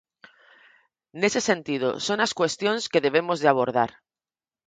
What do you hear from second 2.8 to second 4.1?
que debemos de abordar.